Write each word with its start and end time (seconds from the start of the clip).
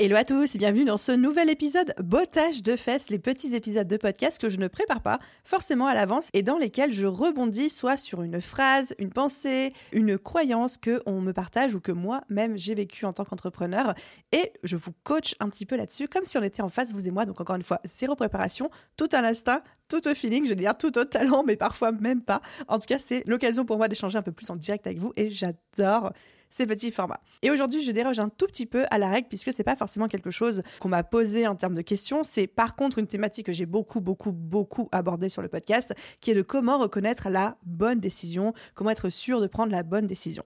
Hello 0.00 0.14
à 0.14 0.22
tous 0.22 0.54
et 0.54 0.58
bienvenue 0.58 0.84
dans 0.84 0.96
ce 0.96 1.10
nouvel 1.10 1.50
épisode 1.50 1.92
Bottage 1.98 2.62
de 2.62 2.76
fesses, 2.76 3.10
les 3.10 3.18
petits 3.18 3.56
épisodes 3.56 3.88
de 3.88 3.96
podcast 3.96 4.40
que 4.40 4.48
je 4.48 4.60
ne 4.60 4.68
prépare 4.68 5.02
pas 5.02 5.18
forcément 5.42 5.88
à 5.88 5.94
l'avance 5.94 6.28
et 6.34 6.44
dans 6.44 6.56
lesquels 6.56 6.92
je 6.92 7.08
rebondis 7.08 7.68
soit 7.68 7.96
sur 7.96 8.22
une 8.22 8.40
phrase, 8.40 8.94
une 9.00 9.10
pensée, 9.10 9.72
une 9.90 10.16
croyance 10.16 10.78
que 10.78 11.02
on 11.04 11.20
me 11.20 11.32
partage 11.32 11.74
ou 11.74 11.80
que 11.80 11.90
moi-même 11.90 12.56
j'ai 12.56 12.76
vécu 12.76 13.06
en 13.06 13.12
tant 13.12 13.24
qu'entrepreneur 13.24 13.92
et 14.30 14.52
je 14.62 14.76
vous 14.76 14.92
coach 15.02 15.34
un 15.40 15.48
petit 15.48 15.66
peu 15.66 15.74
là-dessus 15.74 16.06
comme 16.06 16.24
si 16.24 16.38
on 16.38 16.44
était 16.44 16.62
en 16.62 16.68
face 16.68 16.92
vous 16.92 17.08
et 17.08 17.10
moi. 17.10 17.26
Donc 17.26 17.40
encore 17.40 17.56
une 17.56 17.64
fois, 17.64 17.80
zéro 17.84 18.14
préparation, 18.14 18.70
tout 18.96 19.08
à 19.10 19.20
l'instinct, 19.20 19.64
tout 19.88 20.06
au 20.06 20.14
feeling, 20.14 20.44
je 20.44 20.50
vais 20.50 20.60
dire 20.60 20.78
tout 20.78 20.96
au 20.96 21.06
talent 21.06 21.42
mais 21.44 21.56
parfois 21.56 21.90
même 21.90 22.22
pas. 22.22 22.40
En 22.68 22.78
tout 22.78 22.86
cas, 22.86 23.00
c'est 23.00 23.24
l'occasion 23.26 23.64
pour 23.64 23.78
moi 23.78 23.88
d'échanger 23.88 24.16
un 24.16 24.22
peu 24.22 24.30
plus 24.30 24.48
en 24.48 24.54
direct 24.54 24.86
avec 24.86 25.00
vous 25.00 25.12
et 25.16 25.28
j'adore 25.28 26.12
ces 26.50 26.66
petits 26.66 26.90
formats. 26.90 27.20
Et 27.42 27.50
aujourd'hui, 27.50 27.82
je 27.82 27.90
déroge 27.92 28.18
un 28.18 28.28
tout 28.28 28.46
petit 28.46 28.66
peu 28.66 28.84
à 28.90 28.98
la 28.98 29.08
règle 29.08 29.28
puisque 29.28 29.52
c'est 29.52 29.64
pas 29.64 29.76
forcément 29.76 30.08
quelque 30.08 30.30
chose 30.30 30.62
qu'on 30.80 30.88
m'a 30.88 31.02
posé 31.02 31.46
en 31.46 31.54
termes 31.54 31.74
de 31.74 31.82
questions. 31.82 32.22
C'est 32.22 32.46
par 32.46 32.76
contre 32.76 32.98
une 32.98 33.06
thématique 33.06 33.46
que 33.46 33.52
j'ai 33.52 33.66
beaucoup, 33.66 34.00
beaucoup, 34.00 34.32
beaucoup 34.32 34.88
abordée 34.92 35.28
sur 35.28 35.42
le 35.42 35.48
podcast, 35.48 35.94
qui 36.20 36.30
est 36.30 36.34
de 36.34 36.42
comment 36.42 36.78
reconnaître 36.78 37.28
la 37.28 37.56
bonne 37.64 38.00
décision, 38.00 38.54
comment 38.74 38.90
être 38.90 39.08
sûr 39.08 39.40
de 39.40 39.46
prendre 39.46 39.72
la 39.72 39.82
bonne 39.82 40.06
décision. 40.06 40.44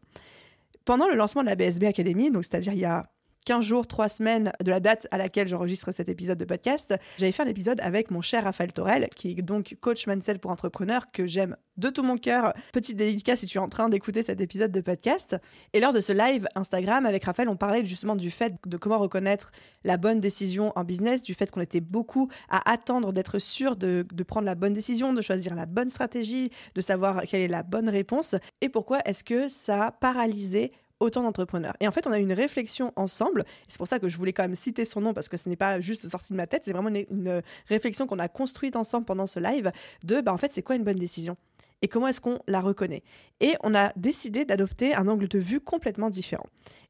Pendant 0.84 1.06
le 1.06 1.14
lancement 1.14 1.42
de 1.42 1.48
la 1.48 1.56
BSB 1.56 1.84
Academy, 1.84 2.30
donc 2.30 2.45
c'est-à-dire 2.45 2.73
il 2.73 2.80
y 2.80 2.84
a 2.84 3.05
15 3.45 3.65
jours, 3.65 3.87
3 3.87 4.09
semaines 4.09 4.53
de 4.65 4.71
la 4.71 4.81
date 4.81 5.09
à 5.11 5.19
laquelle 5.19 5.48
j'enregistre 5.48 5.93
cet 5.93 6.09
épisode 6.09 6.39
de 6.39 6.45
podcast, 6.45 6.95
j'avais 7.19 7.33
fait 7.33 7.43
un 7.43 7.48
épisode 7.48 7.81
avec 7.81 8.11
mon 8.11 8.21
cher 8.21 8.45
Raphaël 8.45 8.73
Torel, 8.73 9.09
qui 9.17 9.31
est 9.31 9.43
donc 9.43 9.77
coach 9.81 10.07
mindset 10.07 10.39
pour 10.39 10.51
entrepreneurs, 10.51 11.11
que 11.11 11.27
j'aime 11.27 11.57
de 11.77 11.89
tout 11.89 12.03
mon 12.03 12.19
cœur. 12.19 12.53
Petite 12.73 12.97
dédicace 12.97 13.41
si 13.41 13.47
tu 13.47 13.59
es 13.59 13.61
en 13.61 13.69
train 13.69 13.89
d'écouter 13.89 14.23
cet 14.23 14.41
épisode 14.41 14.73
de 14.73 14.81
podcast. 14.81 15.37
Et 15.73 15.81
lors 15.81 15.93
de 15.93 16.01
ce 16.01 16.13
live 16.13 16.47
Instagram 16.55 17.07
avec 17.07 17.25
Raphaël, 17.25 17.48
on 17.48 17.57
parlait 17.57 17.85
justement 17.85 18.17
du 18.17 18.31
fait 18.31 18.55
de 18.67 18.77
comment 18.77 18.98
reconnaître 18.98 19.53
la 19.85 19.97
bonne 19.97 20.20
décision 20.20 20.73
en 20.77 20.85
business, 20.85 21.23
du 21.23 21.35
fait 21.35 21.51
qu'on 21.51 21.61
était 21.61 21.81
beaucoup 21.81 22.29
à 22.48 22.70
attendre 22.70 23.13
d'être 23.13 23.39
sûr 23.39 23.77
de, 23.77 24.07
de 24.13 24.23
prendre 24.23 24.47
la 24.47 24.55
bonne 24.55 24.73
décision, 24.73 25.13
de 25.13 25.23
choisir 25.23 25.55
la 25.55 25.67
bonne 25.67 25.89
stratégie, 25.89 26.51
de 26.75 26.81
savoir 26.81 27.23
quelle 27.23 27.41
est 27.41 27.48
la 27.48 27.63
bonne 27.63 27.89
réponse, 27.89 28.37
et 28.61 28.69
pourquoi 28.69 29.01
est-ce 29.05 29.25
que 29.25 29.48
ça 29.48 29.87
a 29.87 29.93
paralysé 29.93 30.73
autant 31.03 31.22
d'entrepreneurs. 31.22 31.75
Et 31.81 31.89
en 31.89 31.92
fait, 31.92 32.06
on 32.06 32.12
a 32.12 32.19
eu 32.19 32.22
une 32.22 32.33
réflexion 32.33 32.92
ensemble. 32.97 33.45
C'est 33.69 33.78
pour 33.78 33.89
ça 33.89 33.98
que 33.98 34.08
je 34.08 34.17
voulais 34.17 34.33
quand 34.33 34.45
même 34.45 34.55
citer 34.55 34.84
son 34.84 35.00
nom 35.00 35.12
parce 35.12 35.28
que 35.28 35.36
ce 35.36 35.48
n'est 35.48 35.56
pas 35.56 35.81
juste 35.81 36.08
sorti 36.08 36.33
de 36.33 36.36
ma 36.36 36.47
tête. 36.47 36.64
C'est 36.64 36.72
vraiment 36.72 36.89
une, 36.89 37.42
réflexion 37.69 38.06
qu'on 38.06 38.19
a 38.19 38.28
construite 38.28 38.77
ensemble 38.77 39.05
pendant 39.05 39.27
ce 39.27 39.41
live 39.41 39.73
de, 40.05 40.20
bah, 40.20 40.33
en 40.33 40.39
fait, 40.39 40.53
c'est 40.53 40.62
quoi 40.62 40.77
une 40.77 40.84
bonne 40.84 40.98
décision? 40.98 41.36
Et 41.83 41.89
comment 41.89 42.06
est-ce 42.06 42.20
qu'on 42.20 42.39
la 42.47 42.61
reconnaît? 42.61 43.03
Et 43.41 43.56
on 43.64 43.75
a 43.75 43.92
décidé 43.97 44.45
d'adopter 44.45 44.95
un 44.95 45.08
angle 45.08 45.27
de 45.27 45.39
vue 45.39 45.61
complètement 45.61 46.11
différent. 46.11 46.46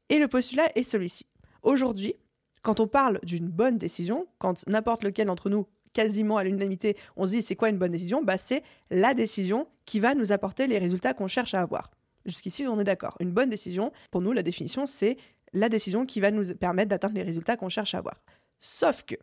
Et 0.09 0.19
le 0.19 0.27
postulat 0.27 0.69
est 0.75 0.83
celui-ci. 0.83 1.25
Aujourd'hui, 1.63 2.15
quand 2.61 2.79
on 2.79 2.87
parle 2.87 3.19
d'une 3.23 3.49
bonne 3.49 3.77
décision, 3.77 4.27
quand 4.37 4.65
n'importe 4.67 5.03
lequel 5.03 5.27
d'entre 5.27 5.49
nous 5.49 5.65
quasiment 5.93 6.37
à 6.37 6.43
l'unanimité, 6.43 6.97
on 7.15 7.25
se 7.25 7.31
dit 7.31 7.41
c'est 7.41 7.55
quoi 7.55 7.69
une 7.69 7.77
bonne 7.77 7.91
décision? 7.91 8.23
Bah, 8.23 8.37
C'est 8.37 8.63
la 8.91 9.15
décision 9.15 9.67
qui 9.85 9.99
va 9.99 10.13
nous 10.13 10.31
apporter 10.31 10.67
les 10.67 10.77
résultats 10.77 11.13
qu'on 11.13 11.27
cherche 11.27 11.55
à 11.55 11.61
avoir. 11.61 11.89
Jusqu'ici, 12.25 12.65
on 12.67 12.79
est 12.79 12.83
d'accord. 12.83 13.15
Une 13.19 13.31
bonne 13.31 13.49
décision, 13.49 13.91
pour 14.11 14.21
nous, 14.21 14.31
la 14.31 14.43
définition, 14.43 14.85
c'est 14.85 15.17
la 15.53 15.69
décision 15.69 16.05
qui 16.05 16.19
va 16.19 16.31
nous 16.31 16.55
permettre 16.55 16.89
d'atteindre 16.89 17.15
les 17.15 17.23
résultats 17.23 17.57
qu'on 17.57 17.69
cherche 17.69 17.93
à 17.93 17.99
avoir. 17.99 18.15
Sauf 18.59 19.03
que 19.03 19.15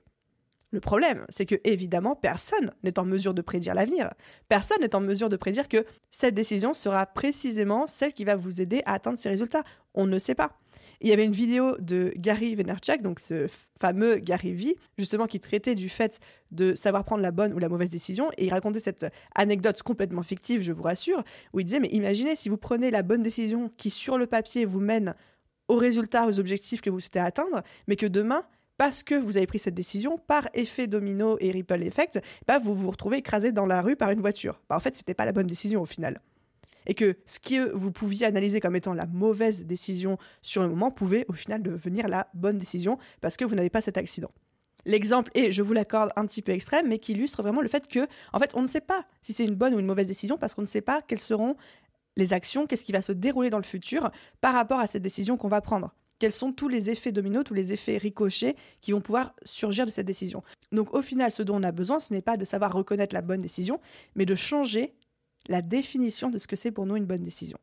le 0.73 0.81
problème, 0.81 1.25
c'est 1.29 1.47
que 1.47 1.57
évidemment, 1.65 2.15
personne 2.15 2.71
n'est 2.85 2.99
en 2.99 3.05
mesure 3.05 3.35
de 3.35 3.43
prédire 3.43 3.75
l'avenir. 3.75 4.09
Personne 4.49 4.81
n'est 4.81 4.95
en 4.95 5.01
mesure 5.01 5.29
de 5.29 5.37
prédire 5.37 5.69
que 5.69 5.85
cette 6.11 6.35
décision 6.35 6.75
sera 6.75 7.07
précisément 7.07 7.89
celle 7.89 8.13
qui 8.13 8.25
va 8.25 8.37
vous 8.37 8.61
aider 8.61 8.83
à 8.87 8.95
atteindre 8.95 9.19
ces 9.19 9.29
résultats. 9.29 9.65
On 9.95 10.07
ne 10.07 10.19
sait 10.19 10.37
pas. 10.37 10.61
Il 11.01 11.09
y 11.09 11.13
avait 11.13 11.25
une 11.25 11.33
vidéo 11.33 11.77
de 11.79 12.13
Gary 12.17 12.55
Vaynerchuk, 12.55 13.03
donc 13.03 13.21
ce 13.21 13.49
fameux 13.81 14.17
Gary 14.17 14.53
V, 14.53 14.77
justement 14.97 15.27
qui 15.27 15.41
traitait 15.41 15.75
du 15.75 15.89
fait 15.89 16.21
de 16.53 16.75
savoir 16.75 17.05
prendre 17.05 17.23
la 17.23 17.33
bonne 17.33 17.53
ou 17.53 17.59
la 17.59 17.69
mauvaise 17.69 17.91
décision, 17.91 18.31
et 18.39 18.47
il 18.47 18.51
racontait 18.51 18.81
cette 18.81 19.07
anecdote 19.35 19.83
complètement 19.83 20.23
fictive, 20.23 20.63
je 20.63 20.73
vous 20.73 20.83
rassure, 20.83 21.25
où 21.53 21.61
il 21.61 21.65
disait, 21.65 21.81
mais 21.81 21.89
imaginez 21.89 22.37
si 22.37 22.49
vous 22.49 22.57
prenez 22.57 22.91
la 22.91 23.03
bonne 23.03 23.23
décision 23.23 23.71
qui 23.77 23.91
sur 23.91 24.19
le 24.19 24.27
papier 24.27 24.65
vous 24.65 24.81
mène 24.81 25.15
aux 25.69 25.77
résultats, 25.77 26.27
aux 26.27 26.39
objectifs 26.39 26.81
que 26.81 26.91
vous 26.91 27.01
souhaitez 27.01 27.21
atteindre, 27.21 27.63
mais 27.89 27.97
que 27.97 28.07
demain, 28.07 28.45
parce 28.81 29.03
que 29.03 29.15
vous 29.15 29.37
avez 29.37 29.47
pris 29.47 29.59
cette 29.59 29.75
décision, 29.75 30.17
par 30.17 30.49
effet 30.55 30.87
domino 30.87 31.37
et 31.39 31.51
ripple 31.51 31.83
effect, 31.83 32.19
bah 32.47 32.59
vous 32.59 32.75
vous 32.75 32.91
retrouvez 32.91 33.19
écrasé 33.19 33.53
dans 33.53 33.67
la 33.67 33.83
rue 33.83 33.95
par 33.95 34.09
une 34.09 34.23
voiture. 34.23 34.59
Bah 34.71 34.77
en 34.77 34.81
fait, 34.81 34.97
c'était 34.97 35.13
pas 35.13 35.27
la 35.27 35.33
bonne 35.33 35.47
décision 35.47 35.83
au 35.83 35.85
final 35.85 36.23
et 36.87 36.95
que 36.95 37.19
ce 37.27 37.39
que 37.41 37.73
vous 37.73 37.93
pouviez 37.93 38.25
analyser 38.25 38.59
comme 38.59 38.75
étant 38.75 38.95
la 38.95 39.07
mauvaise 39.07 39.67
décision 39.67 40.17
sur 40.41 40.63
le 40.63 40.71
moment 40.71 40.91
pouvait 40.91 41.27
au 41.29 41.35
final 41.35 41.63
devenir 41.63 42.09
la 42.09 42.29
bonne 42.33 42.57
décision 42.57 42.97
parce 43.21 43.37
que 43.37 43.45
vous 43.45 43.55
n'avez 43.55 43.69
pas 43.69 43.83
cet 43.83 43.99
accident. 43.99 44.31
L'exemple 44.87 45.31
est, 45.35 45.53
je 45.53 45.63
vous 45.63 45.75
l'accorde, 45.75 46.11
un 46.17 46.25
petit 46.25 46.41
peu 46.41 46.53
extrême, 46.53 46.89
mais 46.89 46.97
qui 46.97 47.13
illustre 47.13 47.43
vraiment 47.43 47.61
le 47.61 47.69
fait 47.69 47.87
que, 47.87 48.09
en 48.33 48.39
fait, 48.39 48.53
on 48.55 48.63
ne 48.63 48.67
sait 48.67 48.81
pas 48.81 49.05
si 49.21 49.35
c'est 49.35 49.45
une 49.45 49.57
bonne 49.57 49.75
ou 49.75 49.79
une 49.79 49.85
mauvaise 49.85 50.09
décision 50.09 50.39
parce 50.39 50.55
qu'on 50.55 50.63
ne 50.63 50.67
sait 50.67 50.81
pas 50.81 51.03
quelles 51.03 51.19
seront 51.19 51.55
les 52.17 52.33
actions, 52.33 52.67
qu'est-ce 52.67 52.87
qui 52.87 52.93
va 52.93 53.03
se 53.03 53.13
dérouler 53.13 53.51
dans 53.51 53.59
le 53.59 53.63
futur 53.63 54.11
par 54.41 54.55
rapport 54.55 54.81
à 54.81 54.87
cette 54.87 55.03
décision 55.03 55.37
qu'on 55.37 55.49
va 55.49 55.61
prendre. 55.61 55.95
Quels 56.21 56.33
sont 56.33 56.53
tous 56.53 56.69
les 56.69 56.91
effets 56.91 57.13
dominos, 57.13 57.43
tous 57.45 57.55
les 57.55 57.73
effets 57.73 57.97
ricochets 57.97 58.55
qui 58.81 58.93
vont 58.93 59.01
pouvoir 59.01 59.35
surgir 59.43 59.87
de 59.87 59.91
cette 59.91 60.07
décision. 60.07 60.45
Donc 60.71 60.95
au 60.95 61.03
final, 61.03 61.33
ce 61.33 61.43
dont 61.43 61.57
on 61.57 61.63
a 61.63 61.73
besoin, 61.73 61.99
ce 61.99 62.13
n'est 62.13 62.23
pas 62.23 62.37
de 62.37 62.45
savoir 62.45 62.73
reconnaître 62.73 63.15
la 63.15 63.23
bonne 63.23 63.41
décision, 63.41 63.81
mais 64.15 64.27
de 64.27 64.35
changer 64.35 64.95
la 65.49 65.63
définition 65.63 66.31
de 66.31 66.39
ce 66.39 66.47
que 66.47 66.57
c'est 66.57 66.71
pour 66.71 66.87
nous 66.87 66.97
une 66.97 67.07
bonne 67.07 67.25
décision. 67.25 67.59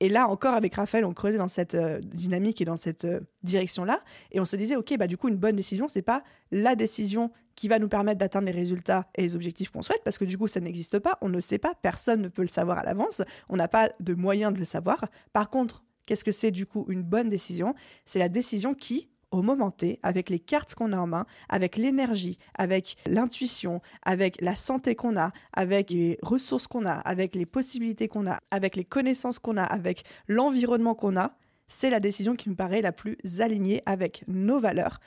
Et 0.00 0.08
là 0.08 0.28
encore, 0.28 0.54
avec 0.54 0.74
Raphaël, 0.74 1.04
on 1.04 1.12
creusait 1.12 1.38
dans 1.38 1.48
cette 1.48 1.74
euh, 1.74 1.98
dynamique 2.00 2.60
et 2.60 2.64
dans 2.64 2.76
cette 2.76 3.04
euh, 3.04 3.20
direction-là, 3.42 4.02
et 4.32 4.40
on 4.40 4.44
se 4.44 4.56
disait, 4.56 4.76
ok, 4.76 4.96
bah 4.98 5.06
du 5.06 5.16
coup, 5.16 5.28
une 5.28 5.36
bonne 5.36 5.56
décision, 5.56 5.88
c'est 5.88 6.02
pas 6.02 6.24
la 6.50 6.74
décision 6.74 7.30
qui 7.54 7.68
va 7.68 7.78
nous 7.78 7.88
permettre 7.88 8.18
d'atteindre 8.18 8.46
les 8.46 8.52
résultats 8.52 9.08
et 9.14 9.22
les 9.22 9.36
objectifs 9.36 9.70
qu'on 9.70 9.82
souhaite, 9.82 10.02
parce 10.04 10.18
que 10.18 10.24
du 10.24 10.36
coup, 10.36 10.48
ça 10.48 10.60
n'existe 10.60 10.98
pas, 10.98 11.16
on 11.22 11.28
ne 11.28 11.40
sait 11.40 11.58
pas, 11.58 11.74
personne 11.80 12.22
ne 12.22 12.28
peut 12.28 12.42
le 12.42 12.48
savoir 12.48 12.78
à 12.78 12.82
l'avance, 12.82 13.22
on 13.48 13.56
n'a 13.56 13.68
pas 13.68 13.88
de 14.00 14.14
moyen 14.14 14.50
de 14.50 14.58
le 14.58 14.64
savoir. 14.64 15.04
Par 15.32 15.48
contre, 15.48 15.83
qu'est-ce 16.06 16.24
que 16.24 16.32
c'est 16.32 16.50
du 16.50 16.66
coup 16.66 16.86
une 16.88 17.02
bonne 17.02 17.28
décision? 17.28 17.74
C'est 18.04 18.18
la 18.18 18.28
décision 18.28 18.74
qui, 18.74 19.08
au 19.30 19.42
moment 19.42 19.70
T, 19.70 19.98
avec 20.02 20.30
les 20.30 20.38
cartes 20.38 20.74
qu'on 20.74 20.92
a 20.92 20.98
en 20.98 21.06
main, 21.06 21.26
avec 21.48 21.76
l'énergie, 21.76 22.38
avec 22.56 22.96
l'intuition, 23.06 23.80
avec 24.02 24.40
la 24.40 24.54
santé 24.54 24.94
qu'on 24.94 25.16
a, 25.16 25.32
avec 25.52 25.90
les 25.90 26.18
ressources 26.22 26.66
qu'on 26.66 26.86
a, 26.86 26.92
avec 26.92 27.34
les 27.34 27.46
possibilités 27.46 28.08
qu'on 28.08 28.26
a, 28.26 28.38
avec 28.50 28.76
les 28.76 28.84
connaissances 28.84 29.38
qu'on 29.38 29.56
a, 29.56 29.64
avec 29.64 30.04
l'environnement 30.28 30.94
qu'on 30.94 31.16
a, 31.16 31.36
c'est 31.66 31.90
la 31.90 32.00
décision 32.00 32.36
qui 32.36 32.48
nous 32.48 32.54
paraît 32.54 32.82
la 32.82 32.92
plus 32.92 33.16
alignée 33.40 33.82
avec 33.86 34.24
nos 34.28 34.58
valeurs 34.58 35.00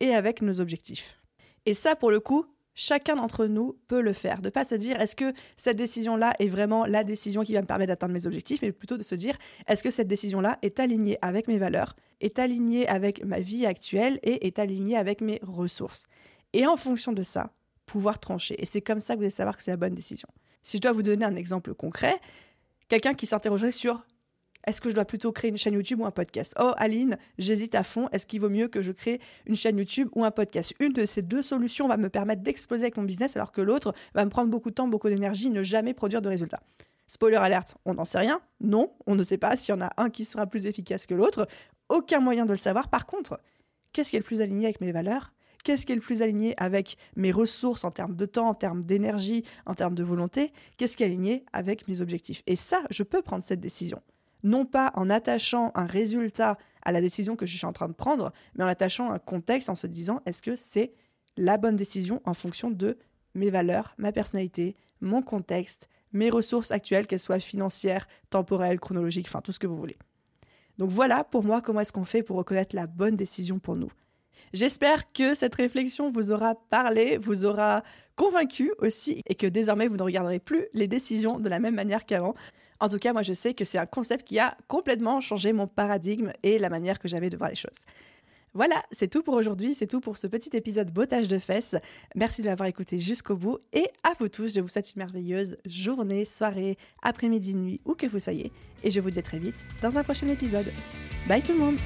et 0.00 0.14
avec 0.14 0.42
nos 0.42 0.60
objectifs. 0.60 1.18
Et 1.64 1.74
ça, 1.74 1.96
pour 1.96 2.10
le 2.10 2.20
coup, 2.20 2.46
chacun 2.76 3.16
d'entre 3.16 3.46
nous 3.46 3.76
peut 3.88 4.00
le 4.00 4.12
faire. 4.12 4.40
De 4.40 4.50
pas 4.50 4.64
se 4.64 4.76
dire 4.76 5.00
est-ce 5.00 5.16
que 5.16 5.32
cette 5.56 5.76
décision-là 5.76 6.34
est 6.38 6.46
vraiment 6.46 6.86
la 6.86 7.02
décision 7.02 7.42
qui 7.42 7.54
va 7.54 7.62
me 7.62 7.66
permettre 7.66 7.88
d'atteindre 7.88 8.12
mes 8.12 8.26
objectifs, 8.26 8.62
mais 8.62 8.70
plutôt 8.70 8.96
de 8.96 9.02
se 9.02 9.16
dire 9.16 9.36
est-ce 9.66 9.82
que 9.82 9.90
cette 9.90 10.06
décision-là 10.06 10.58
est 10.62 10.78
alignée 10.78 11.18
avec 11.22 11.48
mes 11.48 11.58
valeurs, 11.58 11.96
est 12.20 12.38
alignée 12.38 12.86
avec 12.86 13.24
ma 13.24 13.40
vie 13.40 13.66
actuelle 13.66 14.20
et 14.22 14.46
est 14.46 14.60
alignée 14.60 14.96
avec 14.96 15.20
mes 15.20 15.40
ressources. 15.42 16.06
Et 16.52 16.66
en 16.66 16.76
fonction 16.76 17.12
de 17.12 17.24
ça, 17.24 17.50
pouvoir 17.86 18.20
trancher. 18.20 18.54
Et 18.62 18.66
c'est 18.66 18.82
comme 18.82 19.00
ça 19.00 19.14
que 19.14 19.18
vous 19.18 19.24
allez 19.24 19.30
savoir 19.30 19.56
que 19.56 19.62
c'est 19.62 19.72
la 19.72 19.76
bonne 19.76 19.94
décision. 19.94 20.28
Si 20.62 20.76
je 20.76 20.82
dois 20.82 20.92
vous 20.92 21.02
donner 21.02 21.24
un 21.24 21.36
exemple 21.36 21.74
concret, 21.74 22.20
quelqu'un 22.88 23.14
qui 23.14 23.26
s'interrogerait 23.26 23.72
sur 23.72 24.04
est-ce 24.66 24.80
que 24.80 24.90
je 24.90 24.94
dois 24.94 25.04
plutôt 25.04 25.30
créer 25.30 25.50
une 25.50 25.56
chaîne 25.56 25.74
YouTube 25.74 26.00
ou 26.00 26.06
un 26.06 26.10
podcast? 26.10 26.54
Oh, 26.60 26.72
Aline, 26.76 27.16
j'hésite 27.38 27.76
à 27.76 27.84
fond. 27.84 28.08
Est-ce 28.10 28.26
qu'il 28.26 28.40
vaut 28.40 28.48
mieux 28.48 28.66
que 28.66 28.82
je 28.82 28.90
crée 28.90 29.20
une 29.46 29.54
chaîne 29.54 29.78
YouTube 29.78 30.08
ou 30.16 30.24
un 30.24 30.32
podcast? 30.32 30.74
Une 30.80 30.92
de 30.92 31.06
ces 31.06 31.22
deux 31.22 31.42
solutions 31.42 31.86
va 31.86 31.96
me 31.96 32.08
permettre 32.08 32.42
d'exploser 32.42 32.82
avec 32.82 32.96
mon 32.96 33.04
business, 33.04 33.36
alors 33.36 33.52
que 33.52 33.60
l'autre 33.60 33.94
va 34.14 34.24
me 34.24 34.30
prendre 34.30 34.50
beaucoup 34.50 34.70
de 34.70 34.74
temps, 34.74 34.88
beaucoup 34.88 35.08
d'énergie, 35.08 35.50
ne 35.50 35.62
jamais 35.62 35.94
produire 35.94 36.20
de 36.20 36.28
résultats. 36.28 36.60
Spoiler 37.06 37.36
alerte, 37.36 37.76
on 37.84 37.94
n'en 37.94 38.04
sait 38.04 38.18
rien. 38.18 38.40
Non, 38.60 38.92
on 39.06 39.14
ne 39.14 39.22
sait 39.22 39.38
pas 39.38 39.54
s'il 39.54 39.72
y 39.72 39.78
en 39.78 39.80
a 39.82 39.90
un 39.98 40.10
qui 40.10 40.24
sera 40.24 40.46
plus 40.46 40.66
efficace 40.66 41.06
que 41.06 41.14
l'autre. 41.14 41.46
Aucun 41.88 42.18
moyen 42.18 42.44
de 42.44 42.50
le 42.50 42.56
savoir. 42.56 42.88
Par 42.88 43.06
contre, 43.06 43.40
qu'est-ce 43.92 44.10
qui 44.10 44.16
est 44.16 44.20
le 44.20 44.24
plus 44.24 44.40
aligné 44.40 44.66
avec 44.66 44.80
mes 44.80 44.90
valeurs? 44.90 45.32
Qu'est-ce 45.62 45.86
qui 45.86 45.92
est 45.92 45.96
le 45.96 46.00
plus 46.00 46.22
aligné 46.22 46.54
avec 46.56 46.96
mes 47.14 47.30
ressources 47.30 47.84
en 47.84 47.90
termes 47.92 48.16
de 48.16 48.26
temps, 48.26 48.48
en 48.48 48.54
termes 48.54 48.84
d'énergie, 48.84 49.44
en 49.64 49.74
termes 49.74 49.94
de 49.94 50.02
volonté? 50.02 50.52
Qu'est-ce 50.76 50.96
qui 50.96 51.04
est 51.04 51.06
aligné 51.06 51.44
avec 51.52 51.86
mes 51.86 52.00
objectifs? 52.00 52.42
Et 52.48 52.56
ça, 52.56 52.82
je 52.90 53.04
peux 53.04 53.22
prendre 53.22 53.44
cette 53.44 53.60
décision. 53.60 54.02
Non 54.46 54.64
pas 54.64 54.92
en 54.94 55.10
attachant 55.10 55.72
un 55.74 55.86
résultat 55.86 56.56
à 56.82 56.92
la 56.92 57.00
décision 57.00 57.34
que 57.34 57.46
je 57.46 57.56
suis 57.56 57.66
en 57.66 57.72
train 57.72 57.88
de 57.88 57.92
prendre, 57.92 58.32
mais 58.54 58.62
en 58.62 58.68
attachant 58.68 59.10
un 59.10 59.18
contexte 59.18 59.68
en 59.68 59.74
se 59.74 59.88
disant 59.88 60.22
est-ce 60.24 60.40
que 60.40 60.54
c'est 60.54 60.92
la 61.36 61.58
bonne 61.58 61.74
décision 61.74 62.22
en 62.24 62.32
fonction 62.32 62.70
de 62.70 62.96
mes 63.34 63.50
valeurs, 63.50 63.92
ma 63.98 64.12
personnalité, 64.12 64.76
mon 65.00 65.20
contexte, 65.20 65.88
mes 66.12 66.30
ressources 66.30 66.70
actuelles, 66.70 67.08
qu'elles 67.08 67.18
soient 67.18 67.40
financières, 67.40 68.06
temporelles, 68.30 68.78
chronologiques, 68.78 69.26
enfin 69.28 69.40
tout 69.40 69.50
ce 69.50 69.58
que 69.58 69.66
vous 69.66 69.76
voulez. 69.76 69.98
Donc 70.78 70.90
voilà 70.90 71.24
pour 71.24 71.42
moi 71.42 71.60
comment 71.60 71.80
est-ce 71.80 71.92
qu'on 71.92 72.04
fait 72.04 72.22
pour 72.22 72.36
reconnaître 72.36 72.76
la 72.76 72.86
bonne 72.86 73.16
décision 73.16 73.58
pour 73.58 73.74
nous. 73.74 73.90
J'espère 74.52 75.12
que 75.12 75.34
cette 75.34 75.56
réflexion 75.56 76.12
vous 76.12 76.30
aura 76.30 76.54
parlé, 76.70 77.18
vous 77.18 77.44
aura 77.44 77.82
convaincu 78.16 78.72
aussi 78.78 79.22
et 79.26 79.34
que 79.34 79.46
désormais 79.46 79.86
vous 79.86 79.96
ne 79.96 80.02
regarderez 80.02 80.38
plus 80.38 80.66
les 80.72 80.88
décisions 80.88 81.38
de 81.38 81.48
la 81.48 81.58
même 81.58 81.74
manière 81.74 82.04
qu'avant. 82.06 82.34
En 82.80 82.88
tout 82.88 82.98
cas, 82.98 83.12
moi 83.12 83.22
je 83.22 83.32
sais 83.32 83.54
que 83.54 83.64
c'est 83.64 83.78
un 83.78 83.86
concept 83.86 84.26
qui 84.26 84.38
a 84.38 84.56
complètement 84.68 85.20
changé 85.20 85.52
mon 85.52 85.66
paradigme 85.66 86.32
et 86.42 86.58
la 86.58 86.68
manière 86.68 86.98
que 86.98 87.08
j'avais 87.08 87.30
de 87.30 87.36
voir 87.36 87.50
les 87.50 87.56
choses. 87.56 87.84
Voilà, 88.54 88.82
c'est 88.90 89.08
tout 89.08 89.22
pour 89.22 89.34
aujourd'hui, 89.34 89.74
c'est 89.74 89.86
tout 89.86 90.00
pour 90.00 90.16
ce 90.16 90.26
petit 90.26 90.56
épisode 90.56 90.90
bottage 90.90 91.28
de 91.28 91.38
fesses. 91.38 91.76
Merci 92.14 92.40
de 92.40 92.46
l'avoir 92.46 92.66
écouté 92.66 92.98
jusqu'au 92.98 93.36
bout 93.36 93.58
et 93.74 93.84
à 94.02 94.14
vous 94.18 94.28
tous, 94.28 94.54
je 94.54 94.60
vous 94.60 94.68
souhaite 94.68 94.94
une 94.94 95.00
merveilleuse 95.00 95.58
journée, 95.66 96.24
soirée, 96.24 96.78
après-midi, 97.02 97.54
nuit, 97.54 97.82
où 97.84 97.94
que 97.94 98.06
vous 98.06 98.18
soyez. 98.18 98.50
Et 98.82 98.90
je 98.90 99.00
vous 99.00 99.10
dis 99.10 99.18
à 99.18 99.22
très 99.22 99.38
vite 99.38 99.66
dans 99.82 99.98
un 99.98 100.02
prochain 100.02 100.28
épisode. 100.28 100.72
Bye 101.28 101.42
tout 101.42 101.52
le 101.52 101.58
monde 101.58 101.76